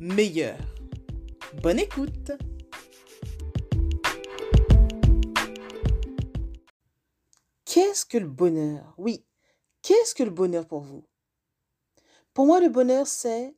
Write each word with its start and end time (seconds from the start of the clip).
meilleur. 0.00 0.58
Bonne 1.62 1.78
écoute 1.78 2.32
Qu'est-ce 7.66 8.06
que 8.06 8.16
le 8.16 8.26
bonheur? 8.26 8.94
Oui, 8.96 9.26
qu'est-ce 9.82 10.14
que 10.14 10.22
le 10.22 10.30
bonheur 10.30 10.66
pour 10.66 10.80
vous? 10.80 11.06
Pour 12.32 12.46
moi, 12.46 12.60
le 12.60 12.70
bonheur, 12.70 13.06
c'est 13.06 13.54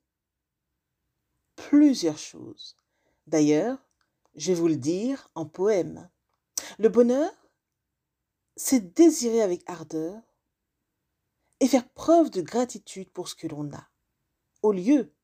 plusieurs 1.54 2.18
choses. 2.18 2.76
D'ailleurs, 3.28 3.78
je 4.34 4.52
vais 4.52 4.58
vous 4.58 4.68
le 4.68 4.76
dire 4.76 5.30
en 5.36 5.46
poème. 5.46 6.10
Le 6.78 6.88
bonheur, 6.88 7.30
c'est 8.56 8.92
désirer 8.94 9.42
avec 9.42 9.62
ardeur 9.70 10.20
et 11.60 11.68
faire 11.68 11.88
preuve 11.88 12.30
de 12.30 12.42
gratitude 12.42 13.10
pour 13.10 13.28
ce 13.28 13.36
que 13.36 13.46
l'on 13.46 13.72
a, 13.72 13.88
au 14.62 14.72
lieu 14.72 15.14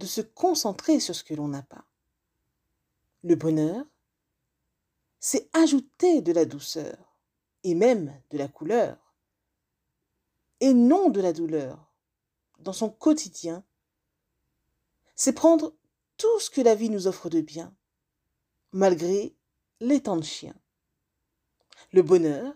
de 0.00 0.06
se 0.06 0.22
concentrer 0.22 0.98
sur 0.98 1.14
ce 1.14 1.22
que 1.22 1.34
l'on 1.34 1.48
n'a 1.48 1.62
pas. 1.62 1.84
Le 3.22 3.36
bonheur, 3.36 3.84
c'est 5.20 5.50
ajouter 5.52 6.22
de 6.22 6.32
la 6.32 6.46
douceur 6.46 7.18
et 7.62 7.74
même 7.74 8.18
de 8.30 8.38
la 8.38 8.48
couleur, 8.48 8.96
et 10.60 10.72
non 10.72 11.10
de 11.10 11.20
la 11.20 11.34
douleur, 11.34 11.92
dans 12.58 12.72
son 12.72 12.88
quotidien. 12.88 13.62
C'est 15.14 15.34
prendre 15.34 15.74
tout 16.16 16.40
ce 16.40 16.48
que 16.48 16.62
la 16.62 16.74
vie 16.74 16.88
nous 16.88 17.06
offre 17.06 17.28
de 17.28 17.42
bien, 17.42 17.76
malgré 18.72 19.36
les 19.80 20.02
temps 20.02 20.16
de 20.16 20.24
chien. 20.24 20.54
Le 21.92 22.02
bonheur, 22.02 22.54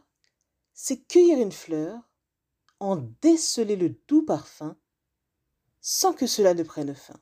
c'est 0.72 1.06
cueillir 1.06 1.38
une 1.38 1.52
fleur, 1.52 2.00
en 2.80 2.96
déceler 2.96 3.76
le 3.76 3.90
doux 4.08 4.24
parfum, 4.24 4.78
sans 5.82 6.14
que 6.14 6.26
cela 6.26 6.54
ne 6.54 6.62
prenne 6.62 6.94
fin. 6.94 7.20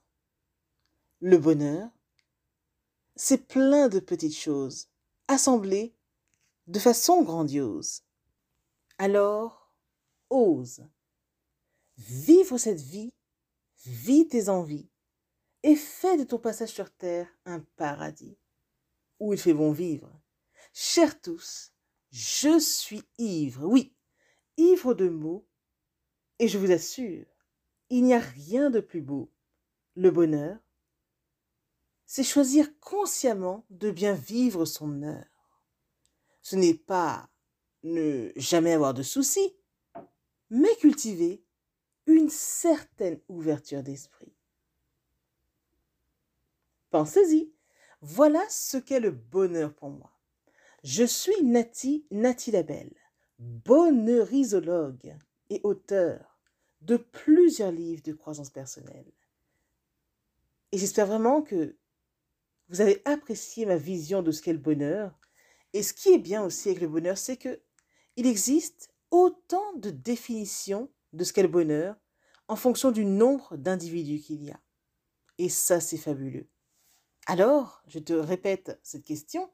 Le 1.24 1.38
bonheur, 1.38 1.88
c'est 3.14 3.46
plein 3.46 3.88
de 3.88 4.00
petites 4.00 4.34
choses, 4.34 4.88
assemblées 5.28 5.94
de 6.66 6.80
façon 6.80 7.22
grandiose. 7.22 8.02
Alors, 8.98 9.72
ose. 10.30 10.84
Vivre 11.96 12.58
cette 12.58 12.80
vie, 12.80 13.14
vis 13.86 14.26
tes 14.26 14.48
envies, 14.48 14.90
et 15.62 15.76
fais 15.76 16.16
de 16.16 16.24
ton 16.24 16.38
passage 16.38 16.70
sur 16.70 16.90
terre 16.90 17.28
un 17.44 17.60
paradis 17.76 18.36
où 19.20 19.32
il 19.32 19.38
fait 19.38 19.54
bon 19.54 19.70
vivre. 19.70 20.10
Chers 20.72 21.20
tous, 21.20 21.72
je 22.10 22.58
suis 22.58 23.04
ivre, 23.18 23.64
oui, 23.64 23.94
ivre 24.56 24.92
de 24.92 25.08
mots, 25.08 25.46
et 26.40 26.48
je 26.48 26.58
vous 26.58 26.72
assure, 26.72 27.26
il 27.90 28.02
n'y 28.02 28.14
a 28.14 28.18
rien 28.18 28.70
de 28.70 28.80
plus 28.80 29.02
beau. 29.02 29.30
Le 29.94 30.10
bonheur, 30.10 30.58
c'est 32.14 32.24
choisir 32.24 32.78
consciemment 32.78 33.64
de 33.70 33.90
bien 33.90 34.12
vivre 34.12 34.66
son 34.66 35.02
heure. 35.02 35.24
Ce 36.42 36.56
n'est 36.56 36.74
pas 36.74 37.30
ne 37.84 38.30
jamais 38.36 38.74
avoir 38.74 38.92
de 38.92 39.02
soucis, 39.02 39.56
mais 40.50 40.76
cultiver 40.76 41.42
une 42.04 42.28
certaine 42.28 43.18
ouverture 43.28 43.82
d'esprit. 43.82 44.34
Pensez-y. 46.90 47.50
Voilà 48.02 48.44
ce 48.50 48.76
qu'est 48.76 49.00
le 49.00 49.12
bonheur 49.12 49.72
pour 49.72 49.88
moi. 49.88 50.12
Je 50.84 51.04
suis 51.04 51.42
Nati, 51.42 52.04
Nati 52.10 52.50
Labelle, 52.50 52.92
bonheurisologue 53.38 55.16
et 55.48 55.62
auteur 55.64 56.38
de 56.82 56.98
plusieurs 56.98 57.72
livres 57.72 58.02
de 58.02 58.12
croissance 58.12 58.50
personnelle. 58.50 59.10
Et 60.72 60.78
j'espère 60.78 61.06
vraiment 61.06 61.40
que 61.40 61.74
vous 62.72 62.80
avez 62.80 63.02
apprécié 63.04 63.66
ma 63.66 63.76
vision 63.76 64.22
de 64.22 64.32
ce 64.32 64.40
qu'est 64.40 64.54
le 64.54 64.58
bonheur. 64.58 65.20
Et 65.74 65.82
ce 65.82 65.92
qui 65.92 66.08
est 66.08 66.18
bien 66.18 66.42
aussi 66.42 66.70
avec 66.70 66.80
le 66.80 66.88
bonheur, 66.88 67.18
c'est 67.18 67.36
que 67.36 67.60
il 68.16 68.26
existe 68.26 68.90
autant 69.10 69.74
de 69.74 69.90
définitions 69.90 70.90
de 71.12 71.22
ce 71.22 71.34
qu'est 71.34 71.42
le 71.42 71.48
bonheur 71.48 71.96
en 72.48 72.56
fonction 72.56 72.90
du 72.90 73.04
nombre 73.04 73.56
d'individus 73.58 74.20
qu'il 74.20 74.42
y 74.42 74.50
a. 74.50 74.58
Et 75.36 75.50
ça, 75.50 75.80
c'est 75.80 75.98
fabuleux. 75.98 76.48
Alors, 77.26 77.82
je 77.88 77.98
te 77.98 78.14
répète 78.14 78.80
cette 78.82 79.04
question. 79.04 79.50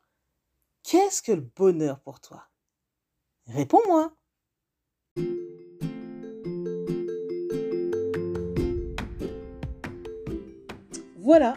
Qu'est-ce 0.84 1.20
que 1.20 1.32
le 1.32 1.40
bonheur 1.40 2.00
pour 2.00 2.20
toi? 2.20 2.48
Réponds-moi. 3.48 4.14
Voilà, 11.16 11.56